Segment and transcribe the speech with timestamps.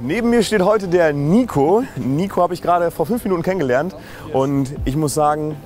[0.00, 1.82] Neben mir steht heute der Nico.
[1.96, 3.96] Nico habe ich gerade vor fünf Minuten kennengelernt
[4.32, 5.56] und ich muss sagen,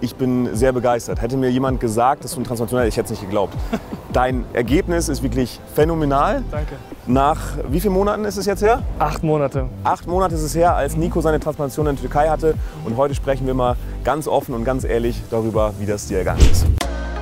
[0.00, 1.22] ich bin sehr begeistert.
[1.22, 3.54] Hätte mir jemand gesagt, dass du ein Transplantationell, ich hätte es nicht geglaubt.
[4.12, 6.42] Dein Ergebnis ist wirklich phänomenal.
[6.50, 6.76] Danke.
[7.06, 8.82] Nach wie vielen Monaten ist es jetzt her?
[8.98, 9.68] Acht Monate.
[9.84, 12.54] Acht Monate ist es her, als Nico seine Transplantation in der Türkei hatte.
[12.84, 16.40] Und heute sprechen wir mal ganz offen und ganz ehrlich darüber, wie das dir ergangen
[16.50, 16.66] ist.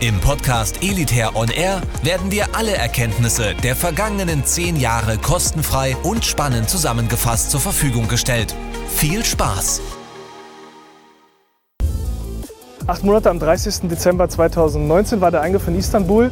[0.00, 6.24] Im Podcast Elitair On Air werden dir alle Erkenntnisse der vergangenen zehn Jahre kostenfrei und
[6.24, 8.54] spannend zusammengefasst zur Verfügung gestellt.
[8.88, 9.80] Viel Spaß!
[12.86, 13.88] Acht Monate am 30.
[13.88, 16.30] Dezember 2019 war der Eingriff in Istanbul.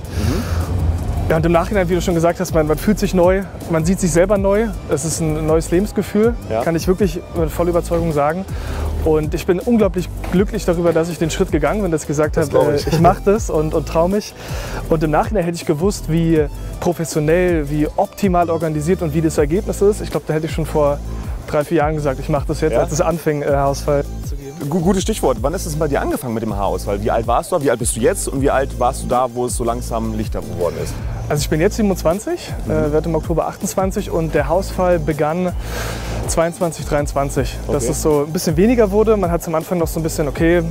[1.29, 3.85] Ja, und im Nachhinein, wie du schon gesagt hast, man, man fühlt sich neu, man
[3.87, 4.69] sieht sich selber neu.
[4.91, 6.63] Es ist ein neues Lebensgefühl, Ja.
[6.63, 8.45] kann ich wirklich mit voller Überzeugung sagen.
[9.05, 12.37] Und ich bin unglaublich glücklich darüber, dass ich den Schritt gegangen bin, dass ich gesagt
[12.39, 12.87] Das habe, glaub äh, ich.
[12.87, 14.35] ich mache das und, und traue mich.
[14.89, 16.47] Und im Nachhinein hätte ich gewusst, wie
[16.81, 20.01] professionell, wie optimal organisiert und wie das Ergebnis ist.
[20.01, 20.99] Ich glaube, da hätte ich schon vor
[21.47, 22.81] drei, vier Jahren gesagt, ich mache das jetzt, Ja?
[22.81, 23.47] als es anfing, äh.
[23.47, 24.04] Gu-
[24.69, 25.39] Gutes Stichwort.
[25.41, 27.03] Wann ist es bei dir angefangen mit dem Haarausfall?
[27.03, 27.61] Wie alt warst du?
[27.63, 28.29] Wie alt bist du jetzt?
[28.29, 30.95] Und wie alt warst du da, wo es so langsam lichter geworden ist?
[31.29, 32.71] Also ich bin jetzt 27, Mhm.
[32.71, 35.53] äh, werde im Oktober 28 und der Haarausfall begann
[36.29, 37.57] 22, 23.
[37.67, 37.93] Dass Okay.
[37.93, 39.17] es so ein bisschen weniger wurde.
[39.17, 40.63] Man hat es am Anfang noch so ein bisschen, okay,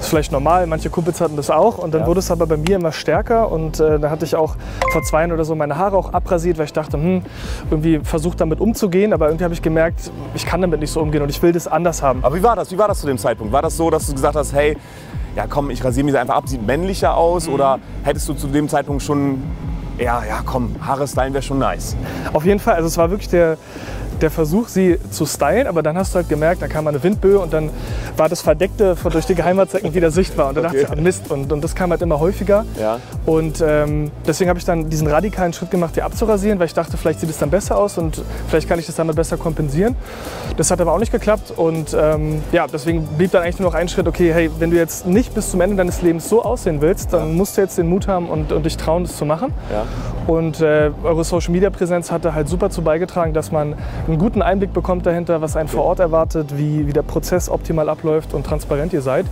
[0.00, 1.78] ist vielleicht normal, manche Kumpels hatten das auch.
[1.78, 2.06] Und dann Ja.
[2.06, 4.56] wurde es aber bei mir immer stärker und äh, da hatte ich auch
[4.92, 7.22] vor zwei Jahren oder so meine Haare auch abrasiert, weil ich dachte, hm,
[7.70, 11.22] irgendwie versucht damit umzugehen, aber irgendwie habe ich gemerkt, ich kann damit nicht so umgehen
[11.22, 12.24] und ich will das anders haben.
[12.24, 12.70] Aber wie war das?
[12.70, 13.52] Wie war das zu dem Zeitpunkt?
[13.52, 14.76] War das so, dass du gesagt hast, hey,
[15.36, 17.48] ja komm, ich rasiere mich einfach ab, sieht männlicher aus?
[17.48, 19.42] Oder hättest du zu dem Zeitpunkt schon,
[19.98, 21.96] ja, ja komm, Haare stylen wäre schon nice?
[22.32, 23.56] Auf jeden Fall, also es war wirklich der,
[24.20, 27.38] der Versuch, sie zu stylen, aber dann hast du halt gemerkt, da kam eine Windböe
[27.38, 27.70] und dann
[28.16, 30.48] war das Verdeckte durch die Geheimatzecken wieder sichtbar.
[30.48, 30.96] Und da dachte ich, Okay.
[30.98, 32.64] ah, Mist, und, und das kam halt immer häufiger.
[32.80, 32.98] Ja.
[33.26, 36.96] Und ähm, deswegen habe ich dann diesen radikalen Schritt gemacht, die abzurasieren, weil ich dachte,
[36.96, 39.96] vielleicht sieht es dann besser aus und vielleicht kann ich das damit besser kompensieren.
[40.56, 43.74] Das hat aber auch nicht geklappt und ähm, ja, deswegen blieb dann eigentlich nur noch
[43.78, 46.80] ein Schritt, okay, hey, wenn du jetzt nicht bis zum Ende deines Lebens so aussehen
[46.80, 49.52] willst, dann musst du jetzt den Mut haben und, und dich trauen, das zu machen.
[49.72, 49.84] Ja.
[50.26, 53.74] Und äh, eure Social Media Präsenz hatte halt super zu beigetragen, dass man
[54.08, 57.88] einen guten Einblick bekommt dahinter, was einen vor Ort erwartet, wie, wie der Prozess optimal
[57.88, 59.26] abläuft und transparent ihr seid.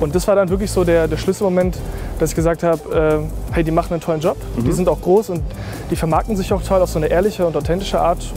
[0.00, 1.76] Und das war dann wirklich so der, der Schlüsselmoment,
[2.18, 5.30] dass ich gesagt habe, äh, hey, die machen einen tollen Job, die sind auch groß
[5.30, 5.42] und
[5.90, 8.32] die vermarkten sich auch toll auf so eine ehrliche und authentische Art.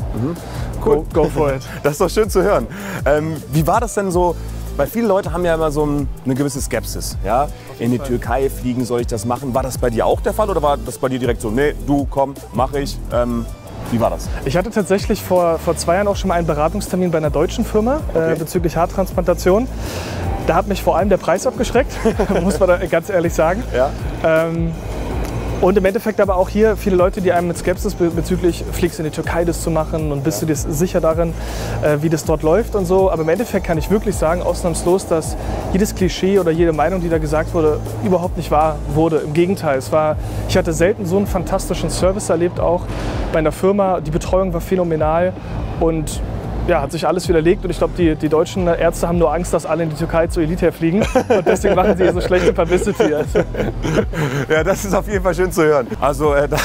[0.82, 1.62] Go, go for it.
[1.84, 2.68] Das ist doch schön zu hören.
[3.06, 4.36] Ähm, wie war das denn so?
[4.78, 7.18] Weil viele Leute haben ja immer so ein, eine gewisse Skepsis.
[7.24, 7.48] Ja?
[7.80, 9.54] In die Türkei fliegen, soll ich das machen?
[9.54, 11.74] War das bei dir auch der Fall oder war das bei dir direkt so, nee,
[11.88, 12.98] du komm, mach ich?
[13.14, 13.46] Ähm,
[13.92, 14.30] wie war das?
[14.46, 17.66] Ich hatte tatsächlich vor, vor zwei Jahren auch schon mal einen Beratungstermin bei einer deutschen
[17.66, 18.34] Firma Okay.
[18.34, 19.68] äh, bezüglich Haartransplantation.
[20.48, 21.92] Da hat mich vor allem der Preis abgeschreckt,
[22.44, 23.64] muss man ganz ehrlich sagen.
[23.76, 23.90] Ja.
[24.24, 24.72] Ähm,
[25.66, 29.00] und im Endeffekt aber auch hier viele Leute, die einem mit Skepsis be bezüglich, fliegst
[29.00, 31.34] in die Türkei das zu machen und bist du dir sicher darin,
[31.82, 33.10] äh, wie das dort läuft und so.
[33.10, 35.36] Aber im Endeffekt kann ich wirklich sagen, ausnahmslos, dass
[35.74, 39.18] jedes Klischee oder jede Meinung, die da gesagt wurde, überhaupt nicht wahr wurde.
[39.26, 40.18] Im Gegenteil, es war,
[40.48, 42.84] ich hatte selten so einen fantastischen Service erlebt, auch
[43.34, 44.02] bei einer Firma.
[44.02, 45.34] Die Betreuung war phänomenal
[45.80, 46.22] und
[46.68, 49.54] ja, hat sich alles widerlegt und ich glaube, die, die deutschen Ärzte haben nur Angst,
[49.54, 53.14] dass alle in die Türkei zu Elite fliegen und deswegen machen sie so schlechte Publicity.
[53.14, 53.40] Also,
[54.50, 55.88] Ja, das ist auf jeden Fall schön zu hören.
[56.02, 56.58] Also äh, da-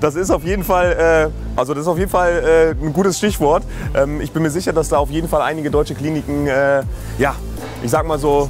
[0.00, 3.18] das ist auf jeden Fall, äh, also das ist auf jeden Fall äh, ein gutes
[3.18, 3.62] Stichwort.
[3.94, 6.82] Ähm, ich bin mir sicher, dass da auf jeden Fall einige deutsche Kliniken, äh,
[7.18, 7.34] ja,
[7.82, 8.48] ich sag mal so,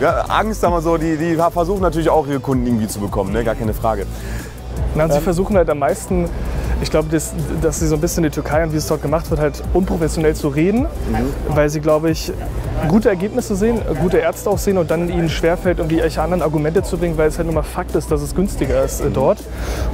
[0.00, 3.32] ja, Angst, sagen wir so, die, die versuchen natürlich auch ihre Kunden irgendwie zu bekommen,
[3.32, 3.44] ne?
[3.44, 4.04] gar keine Frage.
[4.94, 6.28] Und sie versuchen halt am meisten,
[6.80, 9.30] ich glaube, dass, dass sie so ein bisschen die Türkei und wie es dort gemacht
[9.30, 10.86] wird, halt unprofessionell zu reden,
[11.48, 12.32] weil sie, glaube ich,
[12.88, 16.82] gute Ergebnisse sehen, gute Ärzte auch sehen und dann ihnen schwerfällt, irgendwie irgendwelche anderen Argumente
[16.82, 19.38] zu bringen, weil es halt nur mal Fakt ist, dass es günstiger ist äh, dort.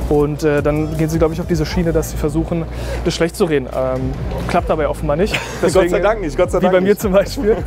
[0.08, 2.64] Und äh, dann gehen sie, glaube ich, auf diese Schiene, dass sie versuchen,
[3.04, 3.68] das schlecht zu reden.
[3.74, 4.12] Ähm,
[4.48, 5.34] klappt dabei offenbar nicht.
[5.60, 7.00] Gott sei Dank nicht, Gott sei Wie Dank bei mir nicht.
[7.00, 7.56] zum Beispiel.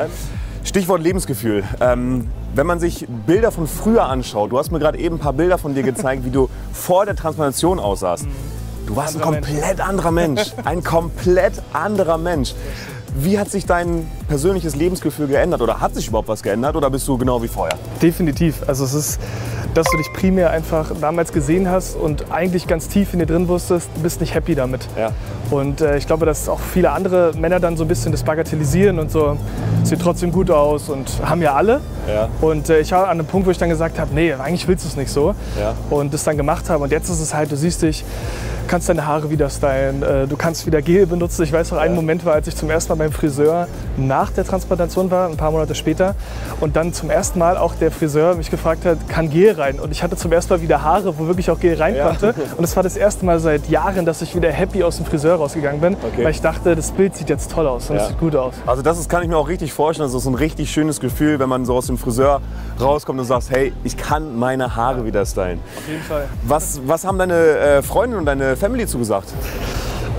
[0.68, 1.64] Stichwort Lebensgefühl.
[1.80, 5.32] Ähm, wenn man sich Bilder von früher anschaut, du hast mir gerade eben ein paar
[5.32, 8.26] Bilder von dir gezeigt, wie du vor der Transplantation aussahst.
[8.86, 9.46] Du warst ein Mensch.
[9.46, 10.52] komplett anderer Mensch.
[10.64, 12.54] Ein komplett anderer Mensch.
[13.14, 17.08] Wie hat sich dein persönliches Lebensgefühl geändert oder hat sich überhaupt was geändert oder bist
[17.08, 17.76] du genau wie vorher?
[18.00, 18.62] Definitiv.
[18.66, 19.20] Also es ist,
[19.74, 23.48] dass du dich primär einfach damals gesehen hast und eigentlich ganz tief in dir drin
[23.48, 24.86] wusstest, du bist nicht happy damit.
[24.96, 25.12] Ja.
[25.50, 28.98] Und äh, ich glaube, dass auch viele andere Männer dann so ein bisschen das bagatellisieren
[28.98, 29.38] und so,
[29.82, 31.80] sieht trotzdem gut aus und haben ja alle.
[32.06, 32.28] Ja.
[32.40, 34.84] Und äh, ich war an einem Punkt, wo ich dann gesagt habe, nee, eigentlich willst
[34.84, 35.34] du es nicht so.
[35.58, 35.74] Ja.
[35.90, 36.84] Und das dann gemacht habe.
[36.84, 38.04] Und jetzt ist es halt, du siehst dich,
[38.68, 41.42] kannst deine Haare wieder stylen, äh, du kannst wieder Gel benutzen.
[41.42, 43.66] Ich weiß noch, ein Moment war, als ich zum ersten Mal beim Friseur
[44.18, 46.16] nach der Transplantation war, ein paar Monate später.
[46.60, 49.78] Und dann zum ersten Mal auch der Friseur mich gefragt hat, kann Gel rein?
[49.78, 52.08] Und ich hatte zum ersten Mal wieder Haare, wo wirklich auch Gel rein Ja.
[52.08, 52.34] konnte.
[52.56, 55.36] Und es war das erste Mal seit Jahren, dass ich wieder happy aus dem Friseur
[55.36, 56.24] rausgegangen bin, Okay.
[56.24, 58.08] weil ich dachte, das Bild sieht jetzt toll aus und es Ja.
[58.08, 58.54] sieht gut aus.
[58.66, 60.08] Also das ist, kann ich mir auch richtig vorstellen.
[60.10, 62.40] Das ist ein richtig schönes Gefühl, wenn man so aus dem Friseur
[62.80, 65.60] rauskommt und sagst, hey, ich kann meine Haare wieder stylen.
[65.76, 66.24] Auf jeden Fall.
[66.42, 69.28] Was, was haben deine äh, Freundin und deine Family zugesagt?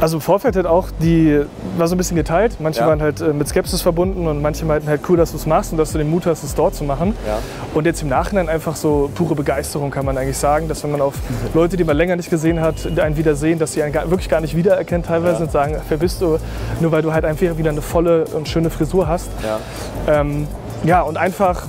[0.01, 1.41] Also im Vorfeld halt auch, die
[1.77, 2.55] war so ein bisschen geteilt.
[2.59, 2.87] Manche Ja.
[2.87, 5.71] waren halt äh, mit Skepsis verbunden und manche meinten halt cool, dass du es machst
[5.73, 7.15] und dass du den Mut hast, es dort zu machen.
[7.27, 7.39] Ja.
[7.73, 11.01] Und jetzt im Nachhinein einfach so pure Begeisterung kann man eigentlich sagen, dass wenn man
[11.01, 11.15] auf
[11.53, 14.39] Leute, die man länger nicht gesehen hat, einen wiedersehen, dass sie einen gar, wirklich gar
[14.41, 15.43] nicht wiedererkennen teilweise Ja.
[15.45, 16.37] und sagen, wer bist du?
[16.79, 19.29] Nur weil du halt einfach wieder eine volle und schöne Frisur hast.
[19.43, 20.21] Ja.
[20.21, 20.47] Ähm,
[20.85, 21.63] ja, und einfach,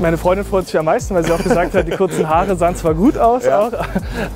[0.00, 2.76] meine Freundin freut sich am meisten, weil sie auch gesagt hat, die kurzen Haare sahen
[2.76, 3.60] zwar gut aus, Ja.
[3.60, 3.72] auch,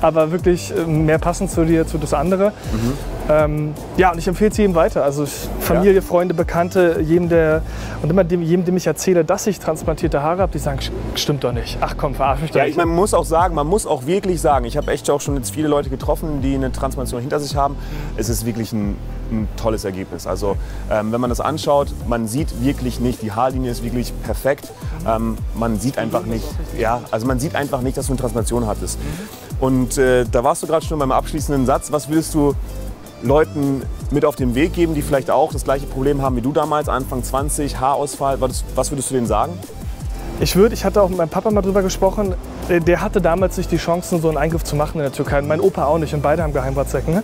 [0.01, 2.49] aber wirklich äh, mehr passend zu dir, zu das andere.
[2.71, 2.93] Mhm.
[3.31, 5.03] Ähm, ja, und ich empfehle es jedem weiter.
[5.03, 5.25] Also
[5.59, 7.61] Familie, Freunde, Bekannte, jedem, der,
[8.01, 10.91] und immer dem, jedem, dem ich erzähle, dass ich transplantierte Haare habe, die sagen, "Sch-
[11.15, 11.77] stimmt doch nicht.
[11.81, 12.71] Ach komm, verarsch mich doch Ja, nicht.
[12.71, 15.21] ich meine, man muss auch sagen, man muss auch wirklich sagen, ich habe echt auch
[15.21, 17.75] schon jetzt viele Leute getroffen, die eine Transplantation hinter sich haben.
[18.17, 18.97] Es ist wirklich ein,
[19.31, 20.27] ein tolles Ergebnis.
[20.27, 20.57] Also
[20.91, 24.71] ähm, wenn man das anschaut, man sieht wirklich nicht, die Haarlinie ist wirklich perfekt.
[25.07, 26.45] Ähm, man sieht einfach nicht,
[26.77, 28.99] ja, also man sieht einfach nicht, dass du eine Transplantation hattest.
[29.59, 31.91] Und äh, da warst du gerade schon beim abschließenden Satz.
[31.91, 32.53] Was willst du
[33.21, 36.51] Leuten mit auf den Weg geben, die vielleicht auch das gleiche Problem haben wie du
[36.51, 38.39] damals, Anfang 20, Haarausfall?
[38.39, 39.53] Was, was würdest du denen sagen?
[40.41, 42.33] Ich würde, ich hatte auch mit meinem Papa mal drüber gesprochen,
[42.69, 45.41] der, hatte damals nicht die Chancen, so einen Eingriff zu machen in der Türkei.
[45.41, 47.23] Mein Opa auch nicht und beide haben Geheimratsecken.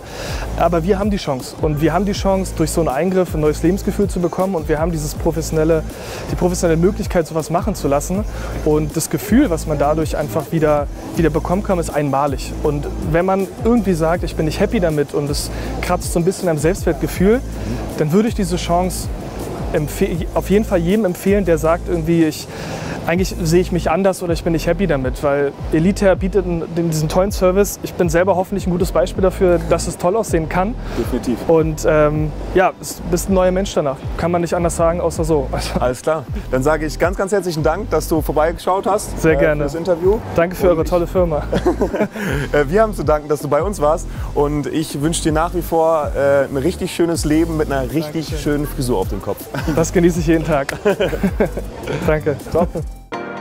[0.58, 1.54] Aber wir haben die Chance.
[1.62, 4.54] Und wir haben die Chance, durch so einen Eingriff ein neues Lebensgefühl zu bekommen.
[4.54, 5.82] Und wir haben dieses professionelle,
[6.30, 8.24] die professionelle Möglichkeit, sowas machen zu lassen.
[8.66, 10.86] Und das Gefühl, was man dadurch einfach wieder,
[11.16, 12.52] wieder bekommen kann, ist einmalig.
[12.64, 16.24] Und wenn man irgendwie sagt, ich bin nicht happy damit und es kratzt so ein
[16.24, 17.40] bisschen am Selbstwertgefühl,
[17.96, 19.08] dann würde ich diese Chance
[20.34, 22.46] auf jeden Fall jedem empfehlen, der sagt irgendwie, ich,
[23.06, 26.44] eigentlich sehe ich mich anders oder ich bin nicht happy damit, weil Elite bietet
[26.76, 27.78] diesen tollen Service.
[27.82, 30.74] Ich bin selber hoffentlich ein gutes Beispiel dafür, dass es toll aussehen kann.
[30.98, 31.38] Definitiv.
[31.48, 33.96] Und ähm, ja, es- bist ein neuer Mensch danach.
[34.16, 35.46] Kann man nicht anders sagen, außer so.
[35.80, 36.24] Alles klar.
[36.50, 39.20] Dann sage ich ganz, ganz herzlichen Dank, dass du vorbeigeschaut hast.
[39.20, 39.56] Sehr äh, gerne.
[39.62, 40.18] Für das Interview.
[40.34, 41.42] danke für eure tolle Firma.
[42.52, 44.06] Äh, wir haben zu danken, dass du bei uns warst.
[44.34, 48.26] Und ich wünsche dir nach wie vor äh, ein richtig schönes Leben mit einer richtig
[48.26, 48.38] Dankeschön.
[48.38, 49.44] schönen Frisur auf dem Kopf.
[49.74, 50.68] Das genieße ich jeden Tag.
[52.06, 52.36] danke.
[52.52, 52.68] Top.